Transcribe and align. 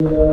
Yeah. 0.00 0.28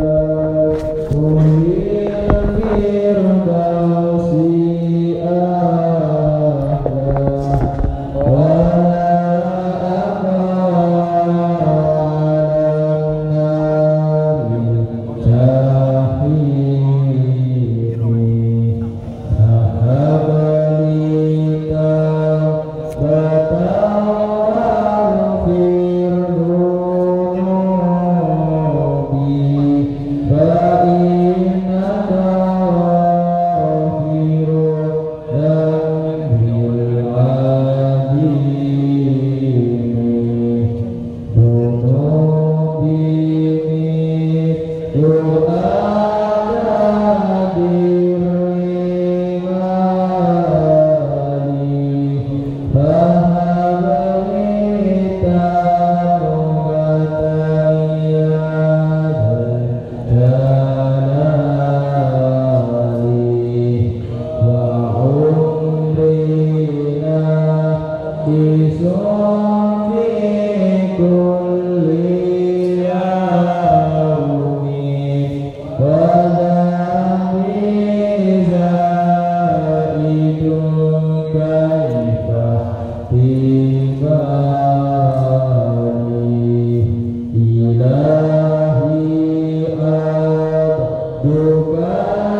Wow. 91.76 92.35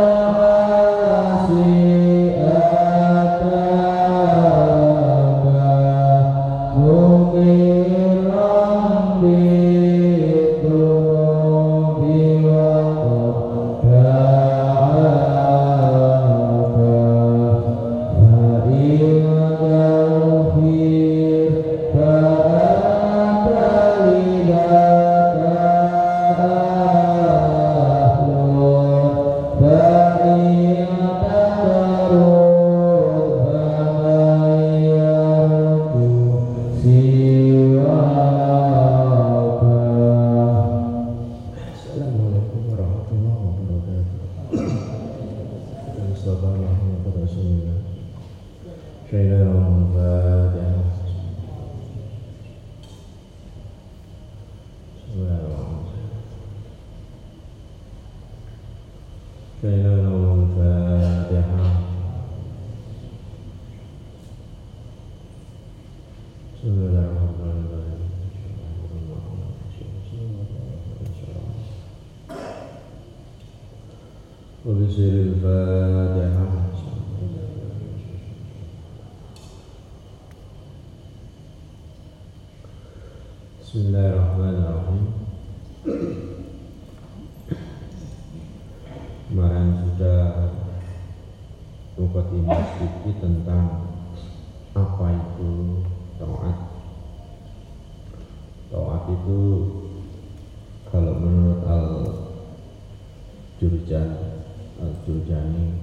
Assalamualaikum 46.26 47.06
warahmatullahi 47.06 47.38
wabarakatuh. 47.38 49.06
Shaila 49.06 49.46
Ramadhan. 49.46 51.05
sobat 91.96 92.28
ini 92.36 92.52
sedikit 92.76 93.24
tentang 93.24 93.88
apa 94.76 95.06
itu 95.16 95.80
taat. 96.20 96.58
Taat 98.68 99.04
itu 99.16 99.40
kalau 100.92 101.16
menurut 101.24 101.64
al 101.64 101.88
jurjan 103.64 104.12
al 104.84 104.92
jurjani 105.08 105.80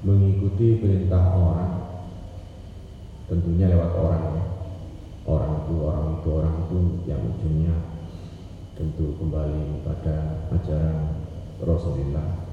mengikuti 0.00 0.80
perintah 0.80 1.28
orang 1.36 1.72
tentunya 3.28 3.68
lewat 3.76 3.92
orang 3.92 4.24
ya. 4.24 4.44
Orang 5.28 5.52
itu 5.68 5.74
orang 5.84 6.06
itu 6.16 6.28
orang 6.32 6.56
itu 6.64 6.78
yang 7.04 7.20
ujungnya 7.28 7.76
tentu 8.72 9.12
kembali 9.20 9.84
pada 9.84 10.48
ajaran 10.56 11.12
Rasulullah 11.60 12.47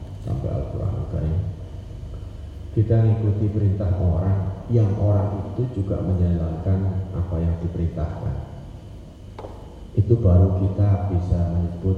kita 2.75 3.01
mengikuti 3.01 3.47
perintah 3.55 3.97
orang 3.97 4.61
yang 4.67 4.91
orang 4.99 5.41
itu 5.41 5.63
juga 5.79 6.03
menjalankan 6.03 7.07
apa 7.15 7.35
yang 7.39 7.55
diperintahkan. 7.63 8.35
Itu 9.95 10.19
baru 10.19 10.59
kita 10.59 11.07
bisa 11.15 11.55
menyebut 11.55 11.97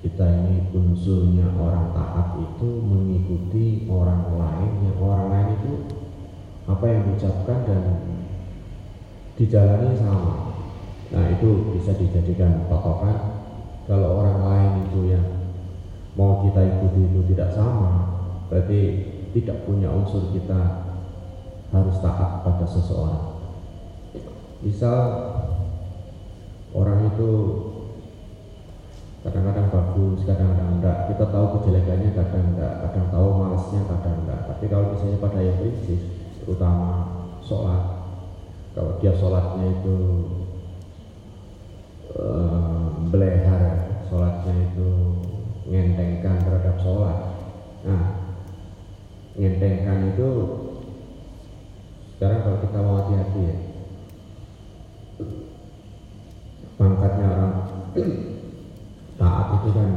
kita 0.00 0.24
ini 0.24 0.72
unsurnya 0.72 1.52
orang 1.60 1.92
taat 1.92 2.40
itu 2.40 2.68
mengikuti 2.80 3.84
orang 3.86 4.34
lain 4.40 4.72
yang 4.88 4.98
orang 5.04 5.24
lain 5.28 5.48
itu 5.60 5.72
apa 6.64 6.84
yang 6.88 7.00
diucapkan 7.04 7.58
dan 7.68 7.82
dijalani 9.36 9.92
sama. 10.00 10.32
Nah 11.12 11.24
itu 11.28 11.76
bisa 11.76 11.92
dijadikan 11.92 12.64
patokan 12.72 13.44
kalau 13.84 14.24
orang 14.24 14.40
lain 14.42 14.72
itu 14.88 15.12
yang 15.12 15.43
mau 16.14 16.46
kita 16.46 16.60
ikuti 16.62 17.00
itu 17.10 17.20
tidak 17.34 17.50
sama 17.54 18.14
berarti 18.46 18.80
tidak 19.34 19.66
punya 19.66 19.90
unsur 19.90 20.30
kita 20.30 20.84
harus 21.74 21.96
taat 21.98 22.46
pada 22.46 22.66
seseorang. 22.70 23.34
Misal 24.62 24.98
orang 26.70 27.10
itu 27.10 27.30
kadang-kadang 29.26 29.74
bagus, 29.74 30.22
kadang-kadang 30.22 30.78
enggak. 30.78 30.98
Kita 31.10 31.24
tahu 31.34 31.46
kejelekannya 31.58 32.10
kadang 32.14 32.54
enggak, 32.54 32.74
kadang 32.86 33.06
tahu 33.10 33.28
malasnya 33.34 33.80
kadang 33.90 34.16
enggak. 34.22 34.40
Tapi 34.46 34.64
kalau 34.70 34.86
misalnya 34.94 35.18
pada 35.18 35.40
yang 35.42 35.58
prinsip, 35.58 36.00
terutama 36.46 36.90
sholat, 37.42 37.82
kalau 38.78 39.02
dia 39.02 39.12
sholatnya 39.18 39.66
itu 39.82 39.96
um, 42.14 43.10
belehar, 43.10 43.98
sholatnya 44.06 44.54
itu 44.70 44.88
ngentengkan 45.64 46.44
terhadap 46.44 46.76
sholat. 46.80 47.18
Nah, 47.84 48.04
ngentengkan 49.36 50.12
itu 50.12 50.28
sekarang 52.16 52.40
kalau 52.44 52.58
kita 52.60 52.78
mau 52.80 52.96
hati-hati 53.00 53.40
ya. 53.40 53.56
Pangkatnya 56.74 57.26
orang 57.30 57.52
taat 59.20 59.46
itu 59.62 59.68
kan 59.72 59.90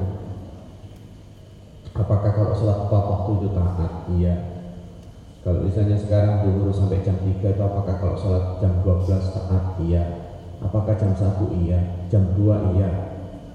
apakah 1.98 2.32
kalau 2.32 2.54
sholat 2.54 2.78
tepat 2.86 3.04
waktu 3.12 3.32
itu 3.42 3.48
taat? 3.52 3.92
Iya. 4.14 4.36
Kalau 5.42 5.64
misalnya 5.64 5.96
sekarang 5.96 6.44
dulu 6.44 6.76
sampai 6.76 7.08
jam 7.08 7.16
3 7.24 7.40
itu 7.40 7.62
apakah 7.64 7.96
kalau 7.98 8.16
sholat 8.20 8.60
jam 8.60 8.84
12 8.84 9.36
taat? 9.36 9.64
Iya. 9.84 10.04
Apakah 10.64 10.94
jam 10.96 11.12
1 11.12 11.64
iya. 11.66 11.80
Jam 12.08 12.24
2 12.36 12.78
iya. 12.78 12.90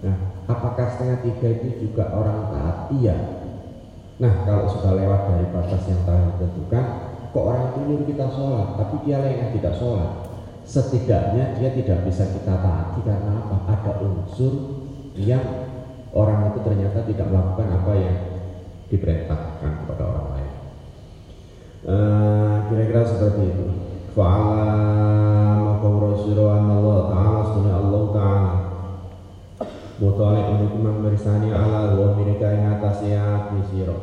Nah 0.03 0.32
rakaat 0.51 0.89
setengah 0.97 1.19
tiga 1.23 1.49
itu 1.61 1.69
juga 1.89 2.11
orang 2.11 2.51
taat? 2.51 2.77
Iya. 2.95 3.17
Nah 4.23 4.33
kalau 4.47 4.67
sudah 4.71 4.93
lewat 4.99 5.21
dari 5.31 5.47
batas 5.51 5.83
yang 5.91 6.01
telah 6.07 6.23
ditentukan 6.35 6.85
kok 7.33 7.45
orang 7.49 7.63
itu 7.73 7.79
nyuruh 7.89 8.07
kita 8.07 8.27
sholat? 8.31 8.69
Tapi 8.79 8.95
dia 9.07 9.17
lainnya 9.23 9.49
tidak 9.55 9.75
sholat. 9.79 10.11
Setidaknya 10.63 11.59
dia 11.59 11.71
tidak 11.75 11.99
bisa 12.07 12.23
kita 12.31 12.55
taati 12.55 13.01
karena 13.03 13.35
apa? 13.51 13.57
Ada 13.67 13.93
unsur 13.99 14.53
yang 15.19 15.43
orang 16.15 16.53
itu 16.53 16.61
ternyata 16.63 16.99
tidak 17.09 17.27
melakukan 17.33 17.69
apa 17.73 17.93
yang 17.99 18.17
diperintahkan 18.93 19.71
kepada 19.83 20.03
orang 20.05 20.27
lain. 20.37 20.53
Uh, 21.83 22.55
kira-kira 22.71 23.02
seperti 23.02 23.02
mutalik 30.13 30.45
untuk 30.61 30.77
memerisani 30.77 31.49
ala 31.57 31.97
wa 31.97 32.13
mereka 32.21 32.53
yang 32.53 32.77
atas 32.77 33.01
ya 33.09 33.49
siro 33.73 33.97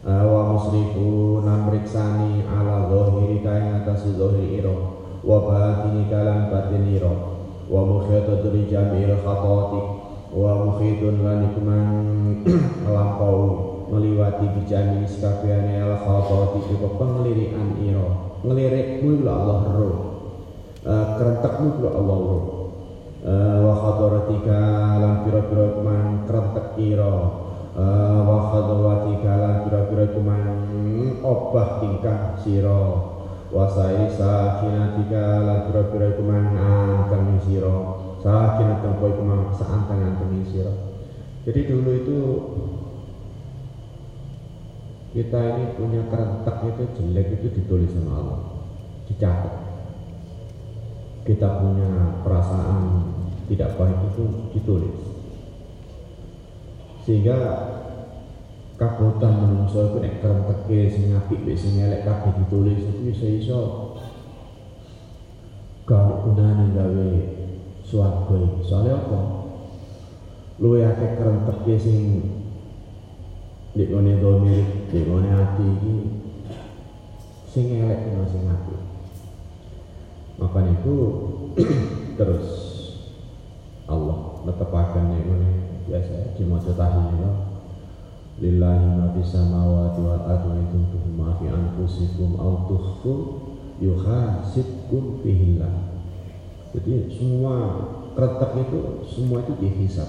wa 0.00 0.48
musrifu 0.48 1.44
namriksani 1.44 2.40
ala 2.48 2.88
zahiri 2.88 3.44
yang 3.44 3.84
atas 3.84 4.08
zahiri 4.16 4.64
iro 4.64 5.04
wa 5.20 5.44
batini 5.44 6.08
kalam 6.08 6.48
batin 6.48 6.88
iro 6.88 7.44
wa 7.68 7.84
mukhyatul 7.84 8.64
jamil 8.64 9.12
khatatik 9.20 9.86
wa 10.32 10.50
mukhidun 10.64 11.20
lanikman 11.20 11.88
lampau 12.88 13.36
meliwati 13.92 14.48
bijami 14.56 15.04
sekabiane 15.04 15.84
al 15.84 16.00
khatati 16.00 16.64
iku 16.80 16.96
penglirikan 16.96 17.76
ira 17.84 18.40
ngelirikmu 18.40 19.20
iku 19.20 19.28
Allah 19.28 19.60
ro 19.68 19.90
uh, 20.88 21.04
kerentekmu 21.20 21.76
iku 21.76 21.88
Allah 21.92 22.18
ro 22.24 22.38
uh, 22.40 22.61
wa 23.62 23.74
khadaratika 23.78 24.62
lan 24.98 25.14
pira-pira 25.22 25.66
kuman 25.78 26.26
kerentek 26.26 26.68
ira 26.82 27.14
uh, 27.78 28.20
wa 28.26 28.38
khadaratika 28.50 29.32
lan 29.38 29.54
pira-pira 29.66 30.04
kuman 30.10 30.42
obah 31.22 31.78
tingkah 31.78 32.34
sira. 32.42 32.84
Wa 33.52 33.68
sairi 33.68 34.08
sakinatika 34.08 35.26
lan 35.44 35.58
pira-pira 35.70 36.18
kuman 36.18 36.44
anteng 36.56 37.38
sira. 37.46 38.02
Sakin 38.22 38.78
atau 38.78 38.94
koi 39.02 39.18
kumang 39.18 39.50
seantang-antang 39.50 40.46
siro 40.46 40.70
jadi 41.42 41.60
dulu 41.66 41.90
itu 41.90 42.18
kita 45.10 45.38
ini 45.42 45.64
punya 45.74 46.06
kerentak 46.06 46.62
itu 46.70 46.82
jelek 47.02 47.34
itu 47.34 47.46
ditulis 47.50 47.90
sama 47.90 48.12
Allah. 48.14 48.40
Dicatat 49.10 49.54
kita 51.22 51.48
punya 51.62 52.18
perasaan 52.26 53.10
tidak 53.46 53.78
baik 53.78 53.98
itu 54.14 54.24
ditulis 54.54 54.98
sehingga 57.02 57.38
kabutan 58.78 59.34
menungso 59.42 59.90
itu 59.90 59.98
nek 60.02 60.18
kerenteke 60.22 60.78
sing 60.90 61.14
apik 61.14 61.46
sing 61.54 61.78
elek 61.78 62.06
ditulis 62.42 62.78
itu 62.82 63.02
iso 63.10 63.26
iso 63.26 63.60
kalau 65.82 66.22
gunane 66.24 66.70
gawe 66.72 67.10
swarga. 67.82 68.38
Soale 68.62 68.90
apa? 68.94 69.20
Luwe 70.62 70.86
akeh 70.86 71.18
krentek 71.18 71.66
sing 71.76 72.00
nek 73.74 73.88
ngene 73.90 74.22
domir, 74.22 74.62
nek 74.94 75.04
ngene 75.04 75.30
ati 75.34 75.64
iki 75.66 75.94
sing 77.50 77.66
elek 77.82 78.08
sing. 78.30 78.91
Maka 80.42 80.60
itu 80.66 80.94
terus 82.18 82.48
Allah 83.86 84.42
nek 84.42 84.58
ngene 85.06 85.50
biasa 85.86 86.34
dimaca 86.34 86.72
tahiyat 86.74 87.36
lillahi 88.42 88.86
ma 88.98 89.06
fis 89.14 89.30
samawati 89.30 90.00
wal 90.02 90.22
ardi 90.26 90.66
tuntum 90.74 91.14
ma 91.14 91.38
fi 91.38 91.46
anfusikum 91.46 92.42
aw 92.42 92.66
tukhfu 92.66 93.38
yuhasibkum 93.78 95.22
bihillah 95.22 95.92
jadi 96.72 97.12
semua 97.12 97.84
kretek 98.16 98.52
itu 98.64 98.80
semua 99.04 99.44
itu 99.44 99.52
dihisap. 99.60 100.08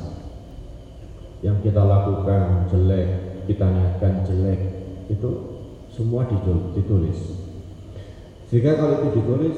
Yang 1.43 1.57
kita 1.67 1.83
lakukan 1.83 2.71
jelek, 2.71 3.07
kita 3.51 3.67
niatkan 3.67 4.23
jelek, 4.23 4.59
itu 5.11 5.29
semua 5.91 6.23
ditulis. 6.71 7.19
Sehingga 8.47 8.79
kalau 8.79 9.03
itu 9.03 9.19
ditulis, 9.19 9.57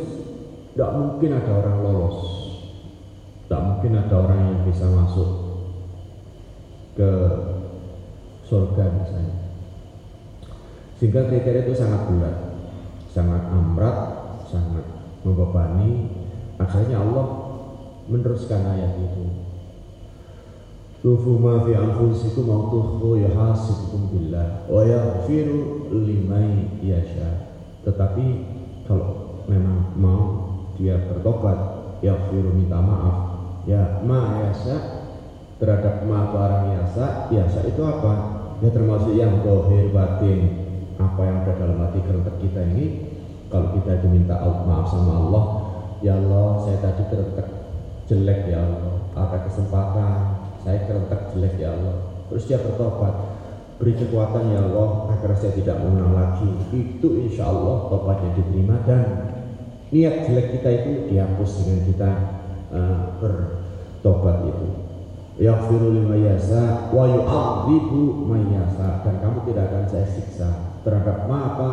tidak 0.75 0.91
mungkin 0.91 1.31
ada 1.39 1.51
orang 1.55 1.77
lolos. 1.79 2.17
Tidak 3.47 3.61
mungkin 3.63 3.91
ada 3.95 4.15
orang 4.19 4.39
yang 4.43 4.59
bisa 4.67 4.85
masuk 4.91 5.29
ke 6.99 7.09
surga 8.43 8.83
misalnya. 8.99 9.35
Sehingga 10.99 11.31
kriteria 11.31 11.63
itu 11.63 11.73
sangat 11.75 12.11
berat, 12.11 12.37
sangat 13.07 13.43
amrat, 13.55 13.97
sangat 14.51 14.83
membebani 15.23 16.11
Akhirnya 16.55 17.03
Allah 17.03 17.27
meneruskan 18.07 18.63
ayat 18.63 18.95
itu. 18.95 19.25
Tufu 21.03 21.37
ma 21.37 21.61
fi 21.61 21.77
anfusikum 21.77 22.49
aw 22.49 22.61
tukhfu 22.71 23.21
yuhasibkum 23.21 24.09
billah 24.09 24.65
wa 24.65 24.81
yaghfiru 24.81 25.91
liman 25.91 26.79
yasha. 26.81 27.53
Tetapi 27.85 28.25
kalau 28.89 29.43
memang 29.45 29.93
mau 29.99 30.34
dia 30.75 30.99
bertobat, 31.07 31.57
yaghfiru 32.03 32.51
minta 32.51 32.79
maaf. 32.79 33.17
Ya 33.65 33.99
ma 34.05 34.45
yasha 34.45 35.07
terhadap 35.57 36.05
ma 36.05 36.29
barang 36.29 36.77
yasa, 36.77 37.31
yasa 37.33 37.65
itu 37.65 37.81
apa? 37.81 38.13
Ya 38.61 38.69
termasuk 38.71 39.15
yang 39.17 39.41
dohir 39.43 39.91
batin 39.91 40.63
apa 40.95 41.21
yang 41.27 41.43
ada 41.43 41.53
dalam 41.59 41.77
hati 41.83 41.99
kita 42.39 42.61
ini 42.71 42.85
kalau 43.51 43.75
kita 43.75 43.99
diminta 43.99 44.39
maaf 44.39 44.87
sama 44.87 45.11
Allah 45.27 45.45
Ya 46.03 46.13
Allah, 46.19 46.61
saya 46.61 46.77
tadi 46.85 47.07
kerentek 47.07 47.47
jelek 48.05 48.51
ya 48.51 48.61
Allah. 48.61 48.95
Ada 49.15 49.37
kesempatan, 49.47 50.11
saya 50.61 50.85
kerentek 50.85 51.33
jelek 51.33 51.57
ya 51.57 51.73
Allah. 51.73 51.95
Terus 52.29 52.45
dia 52.45 52.59
bertobat, 52.59 53.13
beri 53.81 53.97
kekuatan 53.97 54.53
ya 54.53 54.69
Allah 54.69 55.17
agar 55.17 55.33
saya 55.39 55.55
tidak 55.55 55.81
mengulang 55.81 56.13
lagi. 56.13 56.45
Itu 56.75 57.25
insya 57.25 57.47
Allah 57.47 57.89
tobatnya 57.89 58.37
diterima 58.37 58.75
dan 58.83 59.01
niat 59.93 60.15
jelek 60.25 60.47
kita 60.57 60.69
itu 60.71 60.91
dihapus 61.11 61.51
dengan 61.61 61.79
kita 61.85 62.09
uh, 62.73 62.99
bertobat 63.21 64.37
itu. 64.49 64.67
Yaghfiru 65.35 65.91
lima 65.91 66.15
yasa 66.15 66.89
wa 66.95 67.05
yu'adzibu 67.11 68.23
mayasa 68.23 69.03
dan 69.03 69.19
kamu 69.19 69.43
tidak 69.51 69.67
akan 69.67 69.85
saya 69.91 70.07
siksa 70.07 70.49
terhadap 70.87 71.27
apa 71.27 71.69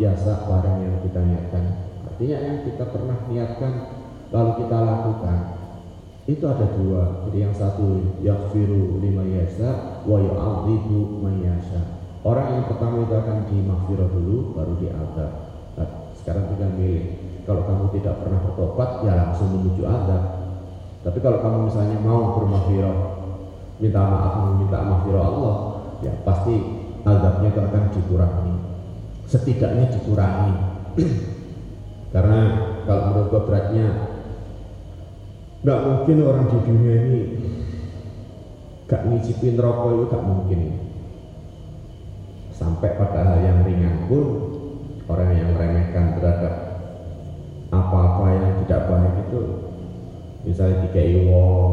yasa 0.00 0.48
barang 0.48 0.80
yang 0.80 0.96
kita 1.04 1.20
niatkan 1.20 1.92
Artinya 2.12 2.38
yang 2.44 2.58
kita 2.68 2.84
pernah 2.92 3.18
niatkan 3.24 3.72
lalu 4.30 4.50
kita 4.62 4.76
lakukan 4.78 5.38
itu 6.30 6.44
ada 6.46 6.70
dua. 6.78 7.26
Jadi 7.26 7.38
yang 7.42 7.50
satu 7.50 8.14
yaghfiru 8.22 9.02
lima 9.02 9.26
yasa 9.26 10.04
wa 10.06 10.22
yu'adzibu 10.22 11.18
man 11.18 11.42
yasha. 11.42 11.98
Orang 12.22 12.54
yang 12.54 12.64
pertama 12.70 13.02
itu 13.02 13.14
akan 13.16 13.50
dimaghfirah 13.50 14.06
dulu 14.06 14.54
baru 14.54 14.78
diazab. 14.78 15.32
Nah, 15.74 15.88
sekarang 16.14 16.54
tinggal 16.54 16.70
milih. 16.78 17.31
Kalau 17.42 17.62
kamu 17.66 17.98
tidak 17.98 18.14
pernah 18.22 18.38
bertobat 18.38 19.02
ya 19.02 19.12
langsung 19.18 19.50
menuju 19.50 19.82
azab. 19.82 20.22
Tapi 21.02 21.18
kalau 21.18 21.42
kamu 21.42 21.58
misalnya 21.66 21.98
mau 21.98 22.30
bermaghfirah, 22.30 22.98
minta 23.82 24.02
maaf, 24.06 24.34
minta 24.54 24.78
maghfirah 24.86 25.24
Allah, 25.26 25.54
ya 26.06 26.14
pasti 26.22 26.62
azabnya 27.02 27.50
itu 27.50 27.60
akan 27.60 27.82
dikurangi. 27.90 28.54
Setidaknya 29.26 29.86
dikurangi. 29.90 30.52
Karena 32.14 32.38
kalau 32.86 33.02
menurut 33.10 33.26
gue 33.26 33.42
beratnya 33.42 33.86
nggak 35.62 35.80
mungkin 35.86 36.16
orang 36.26 36.46
di 36.50 36.58
dunia 36.58 36.94
ini 36.98 37.18
gak 38.90 39.06
ngicipin 39.06 39.54
rokok 39.54 39.94
itu 39.94 40.04
gak 40.10 40.26
mungkin 40.26 40.74
sampai 42.52 42.92
pada 42.92 43.24
hal 43.24 43.38
yang 43.40 43.62
ringan 43.62 43.94
pun 44.10 44.36
orang 45.06 45.30
yang 45.32 45.48
meremehkan 45.54 46.12
terhadap 46.12 46.71
apa-apa 47.72 48.36
yang 48.36 48.54
tidak 48.64 48.84
baik 48.84 49.14
itu 49.26 49.42
misalnya 50.44 50.84
tiga 50.84 51.02
wong 51.24 51.70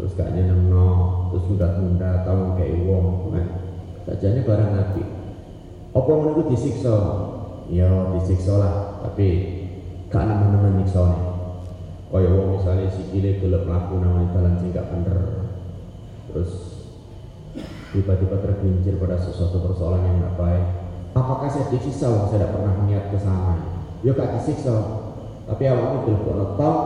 terus 0.00 0.16
gak 0.16 0.32
nyenengno 0.32 0.88
terus 1.28 1.44
mudah-mudah 1.52 2.24
tahu 2.24 2.56
kayak 2.56 2.80
wong 2.88 3.28
kan 3.36 3.46
sajanya 4.08 4.40
barang 4.48 4.70
nabi. 4.72 5.02
Apa 5.92 6.08
itu 6.08 6.42
disiksa? 6.48 6.96
Ya 7.68 8.08
disiksa 8.16 8.56
lah 8.56 8.74
tapi 9.04 9.28
gak 10.08 10.24
nemen-nemen 10.24 10.80
nyiksone 10.80 11.20
kaya 12.08 12.32
wong 12.32 12.56
misalnya 12.56 12.88
sikile 12.88 13.36
gelap 13.36 13.68
mlaku 13.68 14.00
nang 14.00 14.32
jalan 14.32 14.56
sing 14.56 14.72
gak 14.72 14.88
bener. 14.88 15.52
Terus 16.32 16.52
tiba-tiba 17.92 18.40
tergelincir 18.40 18.96
pada 18.96 19.20
sesuatu 19.20 19.60
persoalan 19.60 20.08
yang 20.08 20.16
gak 20.24 20.36
baik. 20.40 20.64
Apakah 21.12 21.52
saya 21.52 21.68
disiksa 21.68 22.08
wong? 22.08 22.32
Saya 22.32 22.48
tidak 22.48 22.56
pernah 22.56 22.74
niat 22.88 23.12
ke 23.12 23.18
sana. 23.20 23.60
Ya 24.00 24.16
gak 24.16 24.40
disiksa 24.40 24.72
tapi 25.48 25.64
awaknya 25.64 25.98
dilebokno 26.04 26.44
tong 26.60 26.80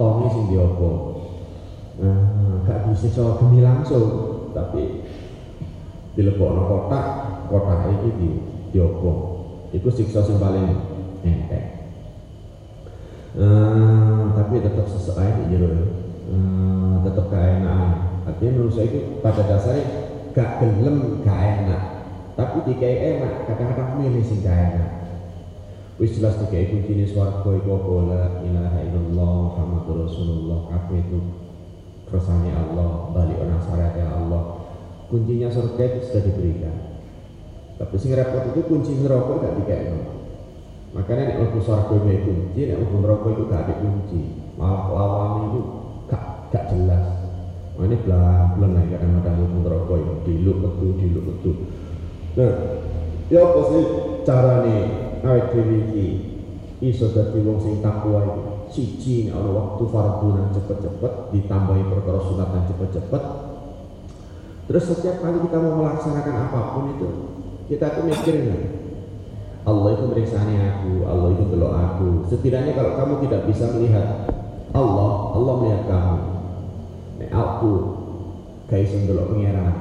tongi 0.00 0.26
sing 0.32 0.44
diopo 0.48 0.90
nah 1.96 2.16
gak 2.64 2.88
disiksa 2.88 3.40
demi 3.40 3.60
langsung 3.60 4.08
tapi 4.56 5.04
dilebokno 6.16 6.62
kotak 6.64 7.06
kotak 7.52 7.92
iki 7.92 8.08
di 8.16 8.28
diobong 8.72 9.20
itu 9.76 9.88
siksa 9.92 10.24
sing 10.24 10.40
paling 10.40 10.66
enteng 11.20 11.66
uh, 13.36 14.32
tapi 14.32 14.64
tetap 14.64 14.86
sesuai 14.88 15.28
di 15.36 15.44
jero 15.52 15.68
uh, 16.32 16.96
tetap 17.04 17.24
gak 17.28 17.44
enak 17.60 17.92
artinya 18.26 18.50
menurut 18.58 18.74
saya 18.74 18.90
itu 18.90 19.00
pada 19.22 19.42
dasarnya 19.44 19.84
gak 20.36 20.60
gelem 20.60 21.24
gak 21.24 21.40
enak. 21.64 21.80
Tapi 22.36 22.68
dikai 22.68 23.16
enak 23.16 23.48
kadang-kadang 23.48 23.96
milih 23.96 24.20
sing 24.20 24.44
gak 24.44 24.76
enak 24.76 25.05
wis 25.96 26.20
jelas 26.20 26.36
dikai 26.36 26.68
kunci 26.68 27.08
swarga 27.08 27.50
iku 27.56 27.70
apa? 27.80 27.92
La 28.04 28.22
ilaha 28.44 28.78
illallah 28.84 29.32
Muhammadur 29.52 30.04
Rasulullah. 30.04 30.58
Kabeh 30.68 31.00
itu 31.00 31.18
kersane 32.06 32.52
Allah 32.52 33.10
balik 33.16 33.40
orang 33.40 33.60
syariat 33.64 34.12
Allah. 34.12 34.60
Kuncinya 35.06 35.48
surga 35.48 35.82
itu 35.86 35.98
sudah 36.04 36.22
diberikan. 36.26 36.74
Tapi 37.76 37.94
sing 38.00 38.12
repot 38.16 38.42
itu 38.50 38.60
kunci 38.66 38.92
neraka 38.98 39.38
gak 39.38 39.54
dikekno. 39.62 40.00
Makanya 40.96 41.22
nek 41.28 41.36
mlebu 41.44 41.60
surga 41.60 41.92
duwe 41.92 42.16
kunci 42.24 42.60
nek 42.66 42.76
mlebu 42.80 42.96
neraka 43.04 43.26
itu 43.32 43.42
gak 43.48 43.62
ada 43.68 43.74
kunci. 43.80 44.20
Malah 44.56 44.84
lawan 44.90 45.30
itu 45.52 45.60
gak 46.10 46.24
gak 46.50 46.64
jelas. 46.72 47.06
Nah, 47.76 47.84
ini 47.84 47.96
belah 48.00 48.56
belah 48.56 48.68
nek 48.72 48.86
kadang-kadang 48.92 49.34
mlebu 49.36 49.58
neraka 49.62 49.92
itu 49.94 50.12
diluk 50.26 50.56
metu 50.58 50.86
diluk 50.98 51.24
metu. 51.24 51.52
Nah 52.36 52.52
ya 53.26 53.40
apa 53.42 53.60
sih 53.70 53.84
carane 54.26 55.05
awet 55.24 55.54
dhewe 55.54 55.76
iki 55.88 56.06
iso 56.82 57.08
dadi 57.14 57.40
wong 57.40 57.58
sing 57.62 57.80
takwa 57.80 58.20
itu 58.26 58.42
siji 58.72 59.30
nek 59.30 59.40
ana 59.40 59.50
waktu 59.54 59.84
nang 60.34 60.48
cepet-cepet 60.52 61.12
ditambahi 61.32 61.82
perkara 61.88 62.20
sunat 62.20 62.48
nang 62.52 62.64
cepet-cepet 62.68 63.24
Terus 64.66 64.82
setiap 64.82 65.22
kali 65.22 65.38
kita 65.46 65.62
mau 65.62 65.78
melaksanakan 65.78 66.50
apa 66.50 66.60
pun 66.74 66.84
itu 66.98 67.08
kita 67.70 67.86
tuh 67.94 68.02
mikirin 68.02 68.50
Allah 69.66 69.98
itu 69.98 70.06
meriksani 70.06 70.62
aku, 70.62 71.02
Allah 71.10 71.34
itu 71.34 71.42
belok 71.50 71.74
aku. 71.74 72.08
Setidaknya 72.30 72.78
kalau 72.78 72.94
kamu 73.02 73.14
tidak 73.26 73.50
bisa 73.50 73.66
melihat 73.74 74.30
Allah, 74.70 75.34
Allah 75.34 75.54
melihat 75.58 75.82
kamu. 75.90 76.18
Nek 77.18 77.30
aku 77.34 77.72
guys 78.70 78.94
belok 78.94 79.34
pengiran, 79.34 79.74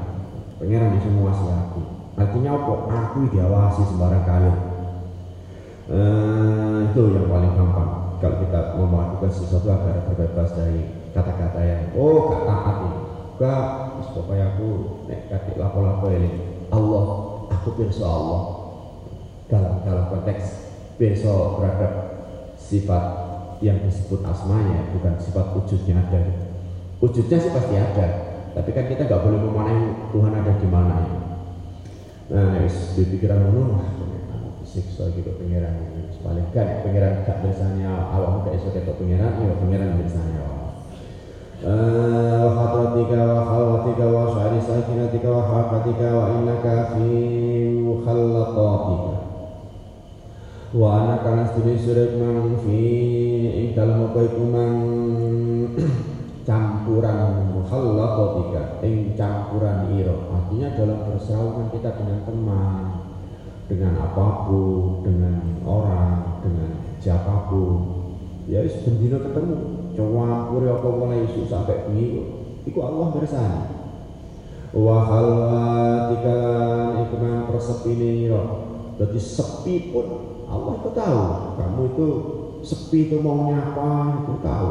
pengiran 0.57 0.89
di 0.89 0.99
semua 1.05 1.29
aku. 1.37 1.81
Artinya 2.17 2.57
apa? 2.57 2.73
Aku 2.97 3.19
diawasi 3.29 3.81
sembarang 3.85 4.25
kali. 4.25 4.53
Uh, 5.85 6.89
itu 6.89 7.01
yang 7.13 7.29
paling 7.29 7.53
gampang. 7.53 8.17
Kalau 8.17 8.37
kita 8.41 8.59
mau 8.73 8.89
melakukan 8.89 9.29
sesuatu 9.29 9.69
agar 9.69 10.09
terbebas 10.09 10.49
dari 10.57 10.81
kata-kata 11.13 11.61
yang 11.61 11.83
oh 11.93 12.41
taat 12.47 12.75
ini 12.81 12.99
gak 13.35 13.63
pokoknya 14.15 14.55
aku 14.55 14.67
nek 15.05 15.29
kati 15.29 15.51
lapo-lapo 15.59 16.09
ini. 16.09 16.29
Allah 16.73 17.05
aku 17.53 17.77
pirsa 17.77 18.05
Allah. 18.07 18.43
Dalam 19.45 19.85
dalam 19.85 20.05
konteks 20.09 20.73
pirsa 20.97 21.29
terhadap 21.61 21.93
sifat 22.57 23.03
yang 23.61 23.77
disebut 23.85 24.25
asmanya 24.25 24.89
bukan 24.95 25.21
sifat 25.21 25.53
wujudnya 25.53 26.01
ada. 26.01 26.21
Wujudnya 26.97 27.37
sih 27.37 27.51
pasti 27.53 27.75
ada 27.77 28.35
tapi 28.55 28.71
kan 28.71 28.87
kita 28.87 29.03
nggak 29.03 29.19
boleh 29.27 29.39
memanai 29.43 29.79
Tuhan 30.15 30.31
ada 30.31 30.51
di 30.55 30.67
mana 30.71 30.95
ya. 31.03 31.19
nah 32.31 32.43
nek 32.55 32.71
di 32.71 33.03
pikiran 33.03 33.51
ngono 33.51 33.77
siksa 34.75 35.07
gitu 35.15 35.31
pangeran 35.39 36.03
sebalik 36.11 36.51
kan 36.51 36.83
pangeran 36.83 37.23
gak 37.23 37.39
bersanya. 37.47 38.11
Awak 38.11 38.43
gak 38.43 38.55
iso 38.59 38.67
kita 38.75 38.91
pangeran 38.99 39.31
ya 39.39 39.55
pangeran 39.55 39.91
bersanya. 40.03 40.43
Eh, 41.63 42.35
wa 42.43 42.51
khatratika 42.51 43.19
wa 43.23 43.41
khalwatika 43.47 44.05
wa 44.11 44.23
syari 44.35 44.59
sakinatika 44.59 45.31
wa 45.31 45.43
haqatika 45.47 46.07
wa 46.11 46.25
innaka 46.35 46.75
fi 46.91 47.07
mukhallatatika 47.79 49.15
wa 50.75 50.87
anaka 50.99 51.29
nasbi 51.31 51.79
surat 51.79 52.19
man 52.19 52.59
fi 52.59 52.83
ingkal 53.71 53.87
mukaikuman 53.87 54.75
campuran 56.47 57.55
mukhallatatika 57.55 58.83
ing 58.83 59.15
campuran 59.15 59.95
iro 59.95 60.27
artinya 60.35 60.75
dalam 60.75 60.99
bersauman 61.07 61.71
kita 61.71 61.95
dengan 61.95 62.19
teman 62.27 63.14
dengan 63.65 63.97
apa 63.97 64.45
pun 64.45 65.01
dengan 65.01 65.41
orang 65.65 66.41
dengan 66.45 66.69
siapa 67.01 67.49
pun. 67.49 68.05
Ya 68.45 68.61
wis 68.61 68.77
ketemu. 69.21 69.57
Campur 69.95 70.67
apa 70.67 70.87
mulai 70.91 71.23
isu 71.23 71.47
sampai 71.47 71.87
bengi 71.87 72.19
iku 72.67 72.83
Allah 72.83 73.15
bersani 73.15 73.63
wa 74.75 75.07
khalwatika 75.07 76.39
iku 77.07 77.15
nang 77.23 77.47
persepine 77.47 78.27
ira 78.27 78.43
dadi 78.99 79.15
sepi 79.15 79.95
pun 79.95 80.07
Allah 80.51 80.83
itu 80.83 80.89
tahu. 80.91 81.21
Kamu 81.55 81.81
itu 81.95 82.07
sepi 82.59 83.07
itu 83.07 83.23
maunya 83.23 83.71
apa 83.71 84.19
itu 84.19 84.33
tahu. 84.43 84.69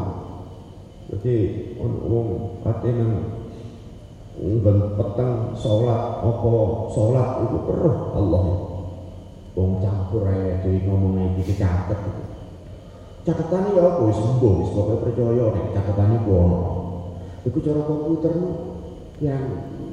Jadi 1.09 1.35
wong 1.81 2.61
nang 2.61 3.11
ben 4.35 4.77
peteng 4.93 5.57
salat 5.57 6.21
apa 6.21 6.53
salat 6.91 7.29
itu 7.49 7.57
perlu 7.65 7.93
Allah 8.13 8.74
wong 9.55 9.79
campur 9.79 10.27
ae 10.27 10.59
dhewe 10.61 10.83
ngomong 10.83 11.33
iki 11.33 11.55
kecatet 11.55 11.95
gitu 11.95 12.23
catatannya 13.25 13.73
ya 13.73 13.81
apa? 13.89 14.05
Wis 14.05 14.19
sembuh 14.21 14.53
wis 14.61 14.69
pokoke 14.69 15.01
percaya 15.09 15.45
nek 15.49 15.73
catatannya 15.73 16.17
ku 16.21 16.31
ono. 16.37 16.61
Iku 17.41 17.57
cara 17.57 17.81
komputer 17.81 18.33
yang 19.17 19.41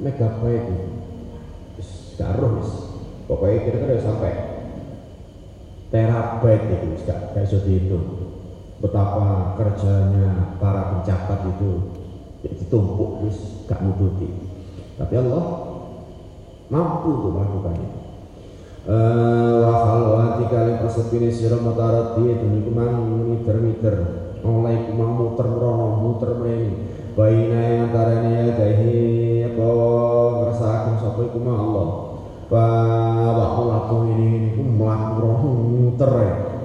megabyte 0.05 0.69
itu 0.69 0.85
wis 1.81 1.89
gak 2.13 2.37
roh 2.37 2.61
wis. 2.61 2.69
Pokoknya 3.25 3.65
kira-kira 3.65 3.97
sampai 3.97 4.33
terabyte 5.89 6.77
itu 6.77 6.87
wis 6.93 7.01
gak 7.09 7.33
iso 7.41 7.57
dihitung. 7.65 8.05
Betapa 8.77 9.57
kerjanya 9.57 10.59
para 10.61 10.93
pencatat 10.93 11.57
itu 11.57 11.69
ditumpuk 12.45 13.25
wis 13.25 13.65
gak 13.65 13.79
nututi 13.79 14.27
tapi 14.99 15.15
Allah 15.17 15.45
mampu 16.69 17.07
untuk 17.09 17.31
melakukan 17.33 17.75
itu 17.81 17.99
wa 18.83 19.73
khalwati 19.79 20.43
kali 20.51 20.75
pasepine 20.83 21.31
sira 21.31 21.55
mutarati 21.55 22.19
itu 22.19 22.45
niku 22.51 22.71
mang 22.75 23.23
miter-miter 23.31 23.95
oleh 24.43 24.75
iku 24.83 24.91
mang 24.99 25.11
muter 25.15 25.47
rono 25.47 26.03
muter 26.03 26.35
mrene 26.35 26.71
baina 27.15 27.59
yang 27.63 27.87
antarane 27.87 28.29
ya 28.43 28.51
dahi 28.59 28.99
apa 29.47 29.67
ngrasakaken 30.35 30.95
sapa 30.99 31.19
iku 31.31 31.39
mang 31.39 31.57
Allah. 31.63 31.89
Fa 32.51 32.65
wa 33.31 33.63
laku 33.71 33.95
ini 34.11 34.51
niku 34.51 34.61
mlaku 34.67 35.15
rono 35.15 35.49
muter 35.63 36.11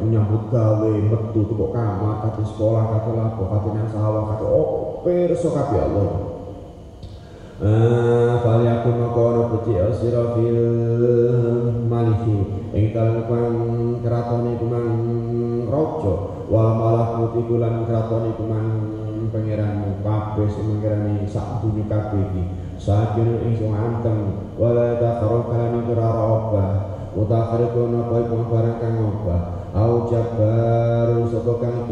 menyambut 0.03 0.51
gawe 0.51 0.91
metu 0.91 1.41
kok 1.47 1.71
kamar 1.71 2.15
kate 2.27 2.43
sekolah 2.51 2.85
kate 2.99 3.11
lapo 3.15 3.43
kate 3.51 3.69
nang 3.75 3.87
sawah 3.91 4.35
kate 4.35 4.47
oh 4.47 5.03
pirsa 5.03 5.49
kabeh 5.55 5.81
Allah 5.87 6.28
Fal 7.59 8.62
yakun 8.62 9.03
maqara 9.03 9.43
puji 9.50 9.83
asira 9.83 10.31
fil 10.31 10.62
maliki. 11.91 12.47
Ing 12.71 12.95
dalem 12.95 13.27
kang 13.27 13.50
keraton 13.99 14.47
iku 14.55 14.62
mang 14.71 14.87
raja 15.67 16.15
wal 16.47 16.71
malakut 16.79 17.35
iku 17.35 17.59
keraton 17.59 18.31
iku 18.31 18.47
mang 18.47 18.71
pangeran 19.35 19.99
kabeh 20.07 20.47
sing 20.47 20.71
mangirani 20.71 21.27
sak 21.27 21.59
dunya 21.59 21.83
kabeh 21.83 22.31
iki. 22.31 22.43
Sakin 22.79 23.43
ing 23.43 23.59
sing 23.59 23.75
anteng 23.75 24.38
wala 24.55 24.95
takharu 24.95 25.43
kalan 25.50 25.83
ora 25.83 26.15
obah 26.15 26.71
mutakhirun 27.19 27.91
apa 27.91 28.23
iku 28.23 28.38
barang 28.47 28.79
kang 28.79 28.95
obah. 29.03 29.43
Au 29.75 30.07
jabar 30.07 31.11
sapa 31.27 31.59
kang 31.59 31.75
iku 31.83 31.91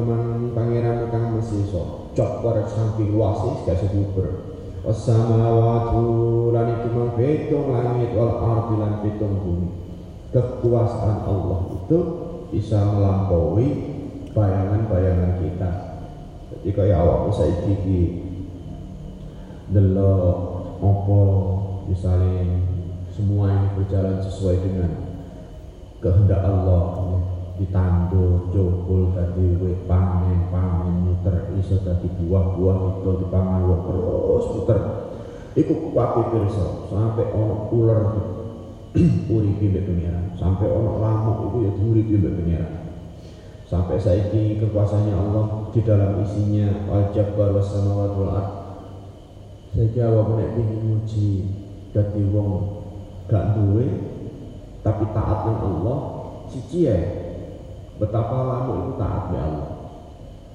pangeran 0.55 1.11
kang 1.11 1.27
mesiso 1.35 1.91
cok 2.15 2.39
saking 2.71 3.11
luas 3.11 3.43
gak 3.67 3.77
seduper 3.77 4.56
Wassamawatu 4.87 6.55
lan 6.55 6.79
itu 6.79 6.89
mang 6.95 7.19
pitung 7.19 7.75
langit 7.75 8.15
wal 8.15 8.39
ardi 8.39 8.75
lan 8.79 9.03
pitung 9.03 9.35
bumi. 9.43 9.71
Kekuasaan 10.31 11.27
Allah 11.27 11.75
itu 11.75 11.99
bisa 12.55 12.95
melampaui 12.95 13.67
bayangan-bayangan 14.31 15.43
kita. 15.43 15.71
Jadi 16.55 16.71
kaya 16.71 17.03
awak 17.03 17.35
bisa 17.35 17.51
iki 17.51 18.23
delok 19.75 20.39
apa 20.79 21.21
misalnya 21.91 22.63
semua 23.11 23.51
ini 23.51 23.69
berjalan 23.75 24.23
sesuai 24.23 24.57
dengan 24.63 24.91
kehendak 25.99 26.47
Allah 26.47 27.06
ditandur 27.57 28.53
jokul 28.53 29.17
tadi 29.17 29.57
wit 29.61 29.89
panen 29.89 30.49
panen 30.53 31.09
muter 31.09 31.53
iso 31.57 31.81
tadi 31.81 32.09
buah-buah 32.21 33.01
itu 33.01 33.11
dipangan 33.25 33.61
wong 33.65 33.81
terus 33.89 34.45
muter. 34.53 34.79
Iku 35.57 35.73
kuwapi 35.89 36.21
pirsa 36.37 36.93
sampai 36.93 37.33
ono 37.33 37.73
ular 37.73 38.01
uripi 39.33 39.73
mbek 39.73 39.85
pengiran 39.89 40.25
sampai 40.37 40.69
ono 40.69 41.01
lamuk 41.01 41.37
itu 41.49 41.57
ya 41.65 41.71
diuripi 41.77 42.15
mbek 42.17 42.35
pengiran 42.37 42.73
sampai 43.67 43.99
saiki 43.99 44.63
kekuasaannya 44.63 45.15
Allah 45.17 45.45
di 45.75 45.81
dalam 45.83 46.23
isinya 46.23 46.87
al 46.93 47.11
jabbar 47.13 47.53
was 47.53 47.69
samawati 47.73 48.17
wal 48.21 48.33
saiki 49.75 49.99
awak 50.01 50.29
nek 50.39 50.51
pengin 50.55 50.81
muji 50.87 51.29
dadi 51.93 52.23
wong 52.33 52.51
gak 53.27 53.59
duwe 53.59 53.87
tapi 54.81 55.05
taat 55.11 55.39
dengan 55.45 55.61
Allah 55.67 55.99
siji 56.47 56.87
ya 56.87 56.97
betapa 57.97 58.37
lama 58.45 58.73
itu 58.85 58.93
taat 59.01 59.23
be 59.33 59.37
Allah. 59.41 59.71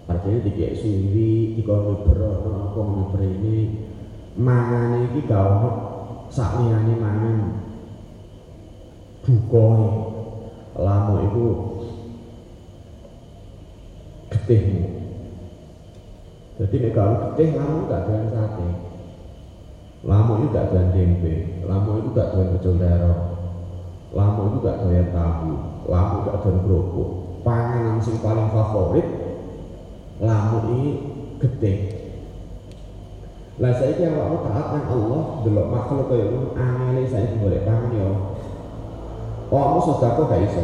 Artinya 0.10 0.46
dikek 0.46 0.78
suwi 0.78 1.58
dikon 1.58 2.06
bro 2.06 2.30
apa 2.44 2.80
ngono 2.80 3.18
ini 3.22 3.58
mangan 4.38 5.10
iki 5.10 5.26
gak 5.26 5.40
ono 5.40 5.70
sak 6.30 6.60
mangan 6.62 7.38
lama 10.76 11.16
itu 11.28 11.46
getihmu. 14.32 14.86
Jadi 16.62 16.76
nek 16.78 16.94
kalau 16.94 17.16
getih 17.34 17.58
lama 17.58 17.90
gak 17.90 18.04
doyan 18.06 18.28
sate. 18.30 18.70
Lama 20.06 20.32
itu 20.42 20.48
gak 20.54 20.70
doyan 20.70 20.90
tempe. 20.94 21.36
Lama 21.66 21.92
itu 21.98 22.10
gak 22.14 22.30
doyan 22.34 22.54
pecel 22.58 22.76
lama 24.12 24.42
itu 24.52 24.58
gak 24.62 24.80
doyan 24.86 25.08
tahu. 25.10 25.52
Lama 25.90 26.16
gak 26.28 26.38
doyan 26.46 26.60
kerupuk 26.66 27.21
panganan 27.42 27.98
sing 28.02 28.22
paling 28.22 28.50
favorit 28.50 29.08
lama 30.22 30.66
ini 30.70 30.84
getih 31.42 31.78
lah 33.62 33.74
saya 33.78 33.94
kira 33.94 34.18
waktu 34.18 34.38
taat 34.48 34.68
yang 34.74 34.86
Allah 34.90 35.24
delok 35.46 35.68
makhluk 35.70 36.06
kaya 36.10 36.26
ngono 36.30 36.50
angele 36.58 37.04
saya 37.06 37.38
boleh 37.38 37.62
pangan 37.62 37.94
ya 37.94 38.10
Oh, 39.52 39.84
sodako 39.84 40.32
gak 40.32 40.48
iso. 40.48 40.64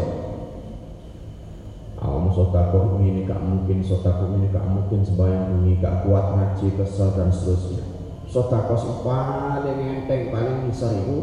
Awakmu 2.00 2.32
sodako 2.32 3.04
ini 3.04 3.28
gak 3.28 3.44
mungkin, 3.44 3.84
sodako 3.84 4.32
ini 4.40 4.48
gak 4.48 4.64
mungkin 4.64 5.04
sembahyang 5.04 5.60
ini 5.60 5.76
gak 5.84 6.08
kuat 6.08 6.40
ngaji 6.40 6.72
kesel 6.80 7.12
dan 7.20 7.28
seterusnya. 7.28 7.84
Sodako 8.32 8.80
sing 8.80 8.96
paling 9.04 9.80
enteng 9.92 10.32
paling 10.32 10.72
besar 10.72 10.96
itu 11.04 11.20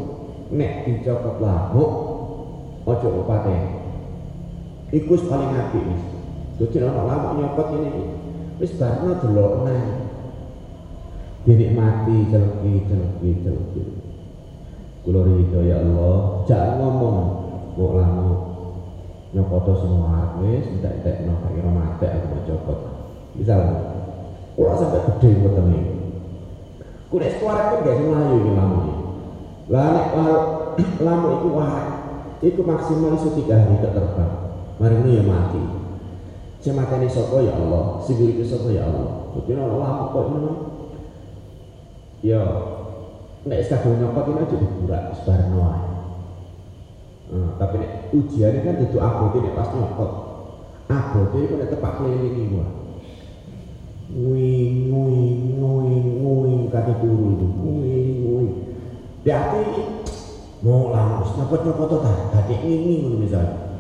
nek 0.53 0.85
dicopot 0.85 1.41
lamuk 1.41 1.91
ojo 2.85 3.09
upate. 3.25 3.84
Iku 4.93 5.15
paling 5.25 5.53
wis. 5.55 6.03
Dadi 6.61 6.77
ana 6.83 7.03
lamuk 7.09 7.33
nyopot 7.41 7.69
ini 7.79 7.91
wis 8.61 8.73
barno 8.77 9.17
delok 9.23 9.65
nang. 9.65 9.83
Dinikmati 11.45 12.33
celki 12.33 12.73
celki 12.89 13.31
celki. 13.45 13.83
Kulo 15.05 15.21
ridho 15.29 15.61
ya 15.61 15.85
Allah, 15.85 16.41
jangan 16.49 16.81
ngomong 16.81 17.17
kok 17.77 17.93
lama 17.93 18.55
nyokoto 19.35 19.73
semua 19.83 20.39
wis 20.39 20.63
entek 20.79 21.03
entek 21.03 21.27
no 21.27 21.43
kira 21.51 21.67
mate 21.67 22.07
aku 22.07 22.27
mau 22.31 22.43
copot 22.47 22.79
misal 23.35 23.61
ora 24.55 24.79
sampai 24.79 25.03
gede 25.11 25.43
wetenge 25.43 25.83
ku 27.11 27.19
nek 27.19 27.43
suara 27.43 27.75
kan 27.75 27.83
gak 27.83 27.99
melayu 27.99 28.47
iki 28.47 28.53
lamu 28.55 28.79
lah 29.75 29.87
nek 29.91 30.09
lamu 31.03 31.27
iku 31.39 31.49
warak. 31.51 31.89
Iku 32.45 32.61
maksimal 32.61 33.17
iso 33.17 33.33
tiga 33.33 33.57
hari 33.57 33.81
terbang 33.81 34.44
ini 34.83 35.19
ya 35.19 35.23
mati 35.23 35.63
Cemateni 36.65 37.05
sapa 37.13 37.45
ya 37.45 37.53
Allah, 37.61 38.01
sing 38.01 38.17
sapa 38.41 38.73
ya 38.73 38.89
Allah. 38.89 39.37
Dadi 39.37 39.53
ora 39.53 39.77
lamu 39.77 40.05
kok 40.17 40.25
ngono. 40.33 40.53
Ya 42.25 42.41
nek 43.45 43.61
sakjane 43.69 44.01
nyokot 44.01 44.33
ini 44.33 44.41
aja 44.41 44.57
diburak 44.57 45.03
sebarno 45.13 45.61
ae. 45.61 45.85
Hmm, 47.29 47.49
tapi 47.61 47.85
nek 47.85 48.17
ujiannya 48.17 48.65
kan 48.65 48.81
itu 48.81 48.97
abote 48.97 49.45
nek 49.45 49.53
pas 49.53 49.69
nyokot. 49.77 50.11
Abote 50.89 51.37
itu 51.37 51.53
nek 51.53 51.69
tepak 51.69 52.01
keliling 52.01 52.49
iku. 52.49 52.65
Wing 54.25 54.89
wing 54.89 55.61
wing 55.61 56.07
wing 56.25 56.61
kate 56.73 56.97
turu 56.97 57.37
itu. 57.37 57.47
Wing 57.61 58.09
wing. 58.25 58.51
Berarti 59.21 59.65
mau 60.65 60.89
lah 60.97 61.21
nyokot-nyokot 61.29 61.93
ta, 62.01 62.13
dadi 62.33 62.57
nging 62.57 63.01
ngono 63.05 63.17
misal. 63.21 63.74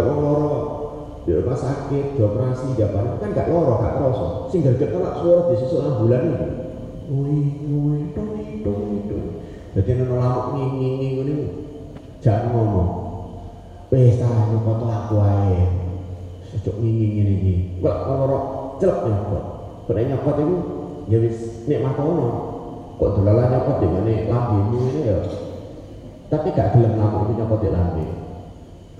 Wong 0.00 0.18
loro. 0.24 0.52
Di 1.22 1.30
rumah 1.38 1.54
sakit, 1.54 2.18
dioperasi, 2.18 2.74
jawaban 2.74 3.22
kan 3.22 3.30
gak 3.30 3.46
loro, 3.46 3.78
gak 3.78 3.94
kerasa. 3.94 4.50
Sing 4.50 4.66
greget 4.66 4.90
kan 4.90 5.06
suara 5.22 5.46
di 5.46 5.54
susul 5.54 5.86
ambulan 5.86 6.34
itu. 6.34 6.48
Wing 7.12 7.46
wing 7.62 8.10
wing 8.10 8.62
wing 8.66 9.06
wing. 9.06 9.26
Jadi 9.72 9.90
nono 9.96 10.14
lamuk 10.20 10.46
nging 10.52 10.70
nging 10.76 10.94
nging 11.00 11.14
ngene 11.16 11.34
jangan 12.20 12.52
ngomong. 12.52 12.90
Wis 13.88 14.20
ta 14.20 14.28
nyokot 14.52 14.82
aku 14.84 15.16
ae. 15.22 15.64
Sejak 16.52 16.76
ngingin 16.76 17.10
ngene 17.16 17.32
iki 17.40 17.54
kok 17.80 17.96
ora 18.04 18.38
celep 18.76 18.98
nyokot 19.08 19.44
kok? 19.88 19.94
Nek 19.96 20.06
nyokot 20.12 20.36
iku 20.42 20.56
ya 21.08 21.18
wis 21.22 21.36
nek 21.70 21.80
matono 21.80 22.28
kok 23.00 23.10
dolalah 23.16 23.46
nyokot 23.48 23.76
di 23.80 23.88
mana 23.88 24.12
lambemu 24.28 24.78
ini 24.92 25.00
ya. 25.08 25.18
Tapi 26.28 26.48
gak 26.52 26.76
gelem 26.76 26.96
lampu 26.96 27.28
itu 27.28 27.32
nyokot 27.40 27.60
di 27.60 27.68
lambe 27.72 28.21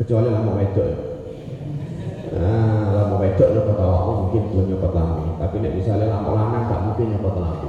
kecuali 0.01 0.29
lampu 0.33 0.51
wedok 0.57 0.87
ya. 0.87 0.99
Nah 2.33 2.85
lampu 2.97 3.15
wedok 3.21 3.49
nyokot 3.53 3.79
awakmu 3.79 4.13
mungkin 4.25 4.43
belum 4.53 4.67
nyokot 4.73 4.93
lambe 4.97 5.25
tapi 5.41 5.57
nek 5.61 5.75
misalnya 5.77 6.07
lampu 6.13 6.31
lanang 6.33 6.65
gak 6.71 6.83
mungkin 6.87 7.07
nyokot 7.17 7.37
lambe 7.37 7.69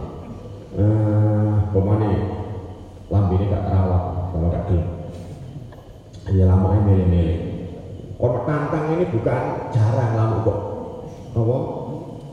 nah 0.73 1.55
pemane 1.69 2.11
lambe 3.11 3.33
ini 3.37 3.45
gak 3.51 3.63
terawat 3.67 4.03
kalau 4.33 4.47
gak 4.49 4.63
gelem. 4.69 4.87
Ya 6.33 6.47
lama 6.47 6.67
ini 6.73 6.81
milih-milih. 6.87 7.39
Kalau 8.15 8.47
tantang 8.47 8.95
ini 8.95 9.05
bukan 9.11 9.41
jarang 9.75 10.11
lama 10.15 10.35
kok. 10.47 10.59
Apa? 11.35 11.57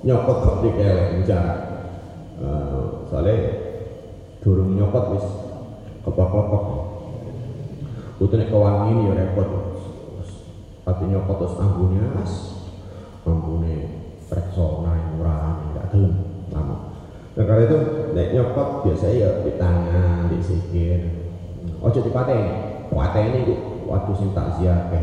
Nyokot 0.07 0.37
kok 0.41 0.57
di 0.63 0.71
kelek 0.79 1.27
jarang 1.27 1.71
uh, 2.41 3.05
soalnya 3.09 3.37
durung 4.41 4.77
nyokot 4.77 5.05
wis 5.17 5.27
kepak-kepak 6.01 6.65
itu 8.21 8.35
nek 8.37 8.49
kewangi 8.53 8.89
ini 8.93 9.09
ya 9.09 9.15
repot 9.17 9.49
tapi 10.91 11.07
nyokot 11.07 11.39
terus 11.39 11.55
ambune 11.63 12.03
as 12.19 12.33
ambune 13.23 13.75
reksona 14.27 14.91
yang 14.99 15.23
murah 15.23 15.63
nggak 15.71 15.87
gelem 15.95 16.19
lama. 16.51 16.99
Nah 17.39 17.45
karena 17.47 17.63
itu 17.63 17.79
nek 18.11 18.29
nyokot 18.35 18.69
biasanya 18.83 19.15
ya 19.15 19.31
di 19.47 19.53
tangan 19.55 20.27
di 20.27 20.39
sikir 20.43 21.01
ojo 21.79 21.99
dipateni 22.03 22.51
pateni 22.91 23.47
kok 23.47 23.61
waktu 23.87 24.11
sing 24.19 24.35
tak 24.35 24.59
siapke 24.59 24.99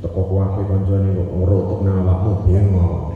teko 0.00 0.20
kuwape 0.24 0.64
kancane 0.64 1.12
kok 1.12 1.28
ngrotok 1.28 1.80
nang 1.84 2.00
awakmu 2.00 2.32
bingung. 2.48 3.12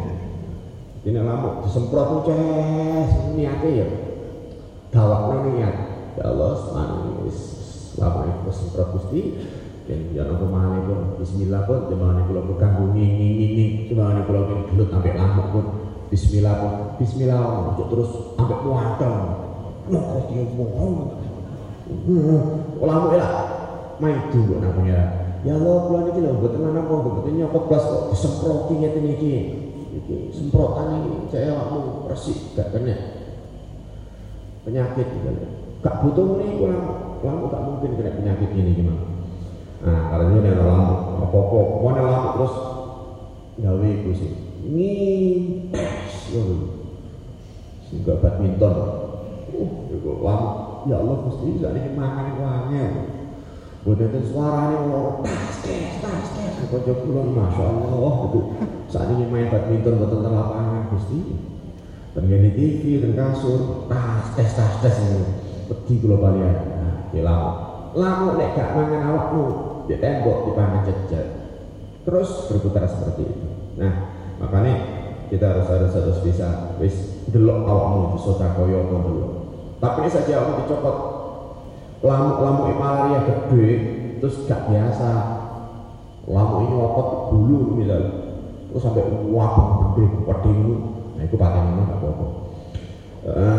Ini 1.05 1.21
lamuk 1.21 1.65
disemprot 1.65 2.29
ces 2.29 3.09
niate 3.33 3.69
ya 3.73 3.89
dawakno 4.93 5.49
niat. 5.49 5.77
Ya 6.15 6.29
Allah 6.29 6.61
manis 6.77 7.39
lama 7.97 8.29
itu 8.29 8.53
semprot 8.53 8.89
Gusti 9.01 9.21
dan 9.85 10.01
ya 10.17 10.25
nopo 10.25 10.49
mane 10.49 10.81
pun 10.89 11.01
bismillah 11.21 11.69
pun. 11.69 11.93
Jemaah 11.93 12.25
kula 12.25 12.41
pun 12.49 12.57
kanggo 12.57 12.85
ngingi 12.97 13.29
ngingi 13.37 13.65
jemaah 13.93 14.25
kula 14.25 14.41
pun 14.49 14.59
gelut 14.73 14.89
sampai 14.89 15.13
lamuk 15.13 15.47
pun. 15.53 15.65
Bismillah 16.09 16.55
pun. 16.57 16.73
Bismillah 16.97 17.41
ojo 17.77 17.85
terus 17.93 18.11
sampai 18.33 18.59
muakel 18.65 19.15
nopo 19.93 20.19
dia 20.33 20.43
bohong 20.57 20.95
lamuk 22.81 23.13
ya? 23.13 23.27
Main 24.01 24.33
dulu 24.33 24.57
namanya. 24.59 25.01
Ya 25.45 25.61
Allah 25.61 25.77
kula 25.85 26.09
niki 26.09 26.21
lho 26.25 26.33
mboten 26.41 26.65
apa 26.65 26.93
mboten 27.05 27.37
nyokot 27.37 27.63
blas 27.69 27.85
kok 27.85 28.03
disemproti 28.17 28.81
ngeten 28.81 29.05
iki 29.13 29.33
iki 30.01 30.17
semprotan 30.33 31.05
iki 31.05 31.29
cek 31.29 31.53
awakmu 31.53 32.09
resik 32.09 32.57
gak 32.57 32.73
kena. 32.73 32.97
Penyakit 34.65 35.05
gitu. 35.05 35.29
Gak 35.85 36.01
butuh 36.01 36.41
ini 36.41 36.57
kurang 36.57 36.83
lampu 37.21 37.53
gak 37.53 37.65
mungkin 37.69 38.01
kena 38.01 38.17
penyakit 38.17 38.49
ini 38.57 38.73
gimana 38.73 39.14
nah 39.85 40.01
karena 40.09 40.41
ini 40.41 40.49
ada 40.49 40.65
lampu 40.65 40.95
apa-apa 41.29 41.59
mana 41.85 42.01
lampu 42.09 42.29
terus 42.41 42.55
gawe 43.61 43.85
iku 43.85 44.11
sih. 44.17 44.33
Ngipes 44.65 46.15
yo 46.33 46.43
sehingga 47.85 48.17
badminton. 48.25 48.75
Uh 49.53 49.93
itu 49.93 50.11
lampu 50.25 50.89
ya 50.89 50.97
Allah 51.05 51.17
Gusti 51.29 51.61
sak 51.61 51.77
niki 51.77 51.93
mangan 51.93 52.33
wangi 52.41 52.81
Bukan 53.85 54.09
itu 54.09 54.33
suaranya 54.33 54.89
loro 54.89 55.21
tas 55.21 55.61
tes 55.61 56.01
tas 56.01 56.27
tes 56.33 56.65
kocok 56.73 57.05
kula 57.05 57.23
masya 57.29 57.69
Allah. 57.69 58.15
Itu 58.33 58.41
saat 58.89 59.13
ini 59.13 59.29
main 59.29 59.53
badminton 59.53 60.01
betul 60.01 60.25
lapangan 60.25 60.89
Gusti. 60.89 61.21
Dan 62.17 62.31
di 62.31 62.51
TV 62.57 63.05
dan 63.05 63.13
kasur. 63.13 63.85
Tas 63.93 64.33
tes 64.33 64.49
tas 64.57 64.81
tes 64.81 64.97
ini. 65.05 65.23
Pergi 65.69 66.01
kula 66.01 66.17
balian 66.17 66.57
nah 66.81 66.95
di 67.13 67.21
lamu 67.95 68.35
nek 68.35 68.59
gak 68.59 68.75
mangan 68.75 69.03
awakmu 69.07 69.45
di 69.89 69.95
tembok 70.01 70.39
di 70.49 70.51
jejak. 70.91 71.27
Terus 72.05 72.53
berputar 72.53 72.85
seperti 72.85 73.23
itu. 73.25 73.49
Nah 73.81 73.93
makanya 74.39 74.75
kita 75.33 75.57
harus 75.57 75.67
harus 75.71 75.93
harus 75.97 76.19
bisa 76.21 76.77
wis 76.77 77.25
delok 77.33 77.65
awakmu 77.65 78.15
di 78.15 78.19
sota 78.21 78.53
koyo 78.53 78.85
dulu 78.87 79.45
tapi 79.85 80.05
ini 80.05 80.11
saja 80.13 80.41
awakmu 80.41 80.65
dicopot. 80.65 80.97
Lampu-lampu 82.05 82.69
malaria 82.77 83.21
gede 83.25 83.69
terus 84.21 84.45
gak 84.45 84.69
biasa. 84.69 85.11
Lampu 86.29 86.69
ini 86.69 86.75
wakot 86.77 87.09
bulu 87.33 87.81
misalnya 87.81 88.13
terus 88.69 88.81
sampai 88.81 89.05
wabang 89.29 89.97
gede 89.97 90.05
itu 90.51 90.75
nah 91.15 91.23
itu 91.23 91.37
mana 91.39 91.83
gak 91.89 91.99
apa-apa. 92.01 92.27
Karena 93.25 93.57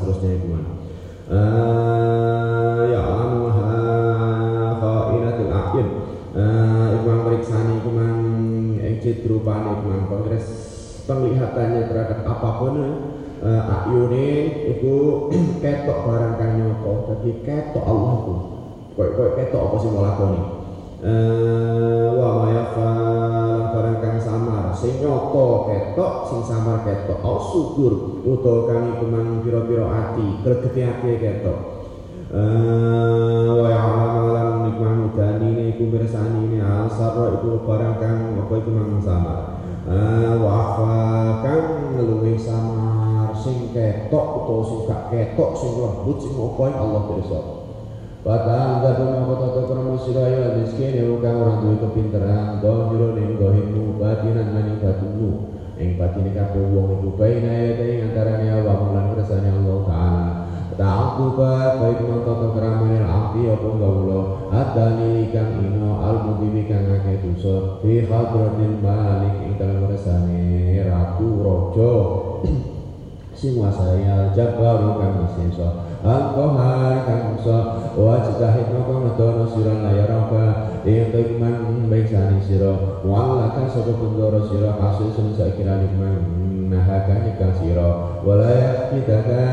seterusnya 0.00 0.30
iku 0.40 0.46
mang 0.48 0.66
uh, 1.28 2.80
ya 2.88 3.00
alamu 3.04 3.52
khainatul 4.80 5.52
a'yun. 5.52 5.88
Meriksani 7.00 7.78
iku 7.78 7.90
mang 7.94 8.18
ing 8.80 8.94
citrupane 9.04 9.70
iku 9.76 9.84
mang 9.86 10.02
kongres 10.08 10.46
penglihatannya 11.04 11.86
terhadap 11.86 12.26
apa 12.26 12.48
pun 12.58 12.74
uh, 13.44 13.62
ayune 13.86 14.28
iku 14.72 15.28
ketok 15.62 15.98
barang 16.08 16.34
kang 16.40 16.52
nyoto. 16.58 16.92
Dadi 17.12 17.30
ketok 17.44 17.84
Allah 17.84 18.14
ku 18.24 18.34
koyo 18.96 19.36
ketok 19.38 19.62
apa 19.68 19.76
sing 19.78 19.92
nglakoni 19.94 20.42
eh 21.00 21.69
sing 24.80 25.04
nyoto 25.04 25.68
ketok 25.68 26.14
sing 26.32 26.40
samar 26.48 26.80
ketok. 26.82 27.20
Au 27.20 27.36
syukur. 27.52 28.24
Utawa 28.24 28.60
kang 28.66 28.84
iku 28.96 29.04
man 29.12 29.44
pira-pira 29.44 29.86
ati 29.92 30.40
gregete 30.40 30.80
ati 30.88 31.08
ketok. 31.20 31.58
Eh 32.30 33.48
wa 33.52 33.68
ya'lamu 33.68 34.24
lan 34.32 34.48
nikmah 34.64 34.92
mudani 35.04 35.76
iku 35.76 35.84
ini 35.92 36.58
al 36.64 36.88
iku 37.36 37.48
barang 37.68 37.94
kang 38.00 38.18
apa 38.40 38.52
iku 38.56 38.70
mang 38.72 39.02
samar. 39.04 39.60
Eh 39.84 40.34
wa 40.40 40.50
afa 40.50 40.94
kang 41.44 41.66
luwih 42.00 42.40
samar 42.40 43.36
sing 43.36 43.76
ketok 43.76 44.26
utawa 44.42 44.62
sing 44.64 44.78
gak 44.88 45.02
ketok 45.12 45.50
sing 45.60 45.70
lembut 45.76 46.16
sing 46.24 46.34
apa 46.40 46.64
Allah 46.72 47.02
pirsa 47.12 47.59
Patang 48.20 48.84
gadu 48.84 49.16
mongko 49.16 49.34
toto 49.40 49.72
kromo 49.72 49.96
sira 49.96 50.28
ya 50.28 50.52
miskin 50.60 51.00
kang 51.24 51.40
ora 51.40 51.56
duwe 51.56 51.80
kepinteran. 51.88 52.60
Dohiro 52.60 53.16
ning 53.16 53.40
dohimmu 53.40 53.96
batinan 53.96 54.52
maning 54.52 54.76
batinmu 54.76 55.30
ing 55.80 55.96
batine 55.96 56.28
kabeh 56.36 56.68
wong 56.68 57.00
iku 57.00 57.16
baina 57.16 57.48
ya 57.48 57.80
ing 57.80 58.12
antarane 58.12 58.52
awak 58.52 58.92
lan 58.92 59.16
kersane 59.16 59.48
Allah 59.48 59.78
taala. 59.88 60.28
Ta'aku 60.76 61.32
ba 61.32 61.80
baik 61.80 62.04
mongko 62.04 62.52
keramane 62.52 63.00
abdi 63.00 63.48
apa 63.48 63.68
gawula 63.80 64.20
adani 64.52 65.32
kang 65.32 65.56
ino 65.56 66.04
al 66.04 66.20
mudimi 66.20 66.68
kang 66.68 66.92
akeh 66.92 67.24
dosa. 67.24 67.80
Fi 67.80 68.04
hadratil 68.04 68.76
malik 68.84 69.40
ing 69.40 69.56
dalem 69.56 69.80
kersane 69.88 70.76
ratu 70.84 71.40
raja. 71.40 71.92
Sing 73.40 73.56
wasai 73.56 74.04
al 74.04 74.28
jabbar 74.36 74.76
kang 75.00 75.24
iso 75.24 75.72
Al-Qahar 76.00 77.04
kang 77.04 77.36
musa 77.36 77.76
Wajtahid 77.92 78.72
maka 78.72 78.94
ngedono 79.04 79.44
sira 79.52 79.74
layaraka 79.84 80.44
Ing 80.88 81.12
tegman 81.12 81.92
baik 81.92 82.08
sani 82.08 82.40
sira 82.40 83.04
Wallaka 83.04 83.68
sapa 83.68 83.92
pendoro 84.00 84.40
sira 84.48 84.80
Hasil 84.80 85.12
sun 85.12 85.36
saikira 85.36 85.76
nikman 85.76 86.72
Nahaka 86.72 87.20
nikah 87.20 87.52
sira 87.60 88.16
Walayah 88.24 88.88
kitaka 88.88 89.44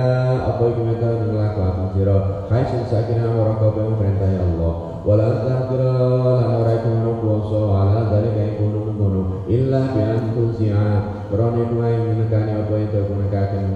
Apa 0.56 0.64
iku 0.72 0.88
meka 0.88 1.20
ngelakwakan 1.20 1.92
sira 1.92 2.48
Hai 2.48 2.64
sun 2.64 2.88
saikira 2.88 3.28
waraka 3.28 3.68
Bang 3.76 4.00
perintah 4.00 4.32
ya 4.32 4.40
Allah 4.48 4.74
Walau 5.04 5.44
tahkira 5.44 5.92
Lan 6.32 6.48
ora 6.64 6.72
iku 6.80 7.12
kuasa 7.28 7.60
Ala 7.60 8.08
dari 8.08 8.32
kaya 8.32 8.56
kuno 8.56 8.88
mengkono 8.88 9.22
Illa 9.52 9.92
bi'an 9.92 10.32
tusi'a 10.32 10.88
Kroni 11.28 11.68
kuai 11.68 12.00
menekani 12.00 12.56
apa 12.56 12.76
itu 12.80 13.04
Kunekakan 13.04 13.68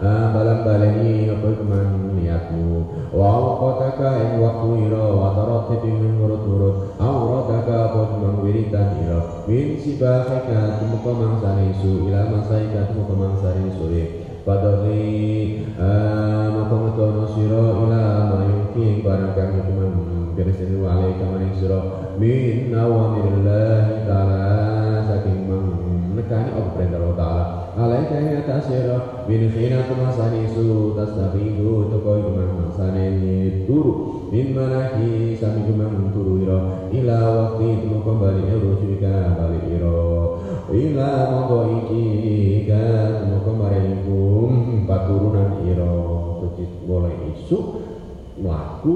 balam 0.00 0.64
baleni 0.64 1.19
apa 1.50 1.58
keman 1.66 2.14
niatmu. 2.14 2.86
Wa 3.10 3.26
awqataka 3.26 4.08
ing 4.22 4.32
waktu 4.38 4.68
ira 4.86 5.02
wa 5.10 5.34
taratib 5.34 5.82
ing 5.82 6.22
urut-urut. 6.22 6.94
Awrataka 7.02 7.74
apa 7.90 8.00
keman 8.14 8.34
wiridan 8.46 9.02
ira. 9.02 9.20
Min 9.50 9.74
sibahika 9.82 10.78
tumuka 10.78 11.10
mangsane 11.10 11.74
isu 11.74 12.06
ila 12.06 12.30
masaika 12.30 12.94
tumuka 12.94 13.42
sore 13.74 14.30
padahli 14.40 15.60
maka 16.54 16.76
metono 16.80 17.28
sira 17.34 17.60
ila 17.76 18.02
mayungki 18.30 19.02
barang 19.02 19.34
kang 19.34 19.58
keman 19.66 19.90
beresin 20.38 20.78
wa 20.78 20.94
alaika 20.94 21.26
maning 21.26 21.54
sira. 21.58 21.80
Min 22.14 22.70
awamirillah 22.70 24.06
ta'ala 24.06 24.89
nekani 26.20 26.52
apa 26.52 26.68
perintah 26.76 27.00
Allah 27.00 27.16
ta'ala. 27.16 27.44
Alaika 27.80 28.16
ya 28.20 28.40
tasira 28.44 29.24
bin 29.24 29.48
khina 29.48 29.88
kumasani 29.88 30.44
su 30.52 30.92
kumang 35.64 36.12
turu 36.12 36.44
ira. 36.44 36.60
Ila 36.92 37.18
waktu 37.32 37.64
itu 37.80 37.96
kembali 38.04 38.42
balik 39.40 39.64
ira 39.72 40.00
ila 40.70 41.10
mongko 41.34 41.58
iki 41.82 42.04
ka 42.70 42.84
mongko 43.26 43.50
maringkum 43.58 44.50
paturunan 44.86 45.66
ira 45.66 45.90
tucis 46.38 46.70
boleh 46.86 47.10
isu 47.34 47.58
mlaku 48.38 48.94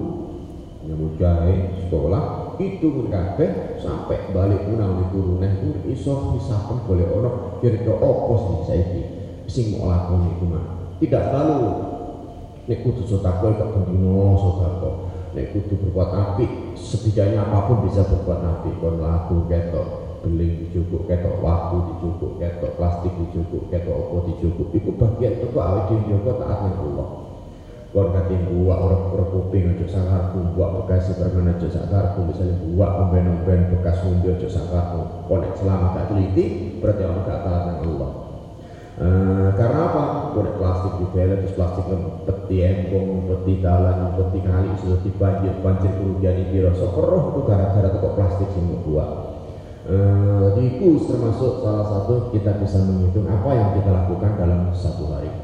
nyambut 0.87 1.19
gawe 1.19 1.55
sekolah 1.83 2.44
itu 2.63 2.89
kabeh 3.11 3.81
sampai 3.81 4.31
balik 4.31 4.67
punang 4.69 5.01
di 5.01 5.05
turuneh 5.11 5.53
pun 5.61 5.73
iso 5.91 6.37
misalkan 6.37 6.83
boleh 6.87 7.07
ono 7.11 7.31
kira-kira 7.59 7.95
opo 7.99 8.35
sih 8.39 8.59
saiki? 8.69 9.03
Sing 9.51 9.77
mau 9.77 9.93
lakoni 9.93 10.35
iku 10.37 10.47
mah 10.49 10.65
tidak 11.03 11.23
selalu 11.31 11.59
nek 12.65 12.79
kudu 12.81 13.03
sedekah 13.05 13.35
kok 13.61 13.69
bendino 13.77 14.41
sedekah 14.41 14.95
nek 15.37 15.47
kudu 15.53 15.75
berbuat 15.85 16.11
apik 16.15 16.51
setidaknya 16.79 17.45
apa 17.45 17.59
pun 17.69 17.79
bisa 17.87 18.03
berbuat 18.07 18.41
apik. 18.41 18.75
Kon 18.81 18.97
laku 19.03 19.45
ketok 19.51 19.87
beling 20.25 20.53
dicukuk 20.65 21.05
ketok 21.05 21.37
waktu 21.45 21.77
dicukuk 21.93 22.41
ketok 22.41 22.73
plastik 22.81 23.13
dicukuk 23.21 23.69
ketok 23.69 23.93
opo 23.93 24.17
dicukuk 24.33 24.69
itu 24.73 24.91
bagian 24.97 25.37
itu 25.37 25.49
awake 25.53 25.95
dhewe 26.09 26.33
taat 26.41 26.59
nang 26.65 26.75
Allah 26.81 27.24
kon 27.95 28.11
kati 28.11 28.35
buak 28.51 28.75
ora 28.75 29.25
kuping 29.31 29.79
aja 29.79 29.87
sangarku 29.87 30.43
buak 30.59 30.83
bekas 30.83 31.15
permen 31.15 31.47
aja 31.47 31.71
sangarku 31.71 32.27
misalnya 32.27 32.59
buak 32.67 32.91
omben-omben 33.07 33.71
bekas 33.71 34.03
undi 34.03 34.35
aja 34.35 34.51
sangarku 34.51 35.31
kon 35.31 35.47
selama 35.55 35.95
gak 35.95 36.11
teliti 36.11 36.75
berarti 36.83 37.03
orang 37.07 37.23
gak 37.23 37.41
taat 37.47 37.63
nang 37.71 37.79
Allah 37.87 38.13
Uh, 38.95 39.51
karena 39.59 39.91
apa? 39.91 40.31
Kulit 40.39 40.55
plastik 40.55 41.03
di 41.03 41.07
bela, 41.11 41.35
terus 41.43 41.59
plastik 41.59 41.83
peti 42.31 42.63
empong, 42.63 43.27
peti 43.27 43.59
dalan, 43.59 44.15
peti 44.15 44.39
kali 44.39 44.71
sudah 44.79 45.03
dibanjir, 45.03 45.51
banjir 45.67 45.91
kerugian 45.99 46.39
di 46.39 46.45
biro. 46.55 46.71
Seperoh 46.79 47.35
itu 47.35 47.41
gara-gara 47.43 47.91
toko 47.91 48.15
plastik 48.15 48.47
sih 48.55 48.63
buat. 48.87 49.11
Uh, 49.91 50.55
jadi 50.55 50.79
itu 50.79 51.11
termasuk 51.11 51.59
salah 51.67 51.91
satu 51.91 52.31
kita 52.31 52.55
bisa 52.63 52.87
menghitung 52.87 53.27
apa 53.27 53.51
yang 53.59 53.75
kita 53.75 53.91
lakukan 53.91 54.31
dalam 54.39 54.71
satu 54.71 55.11
hari. 55.11 55.44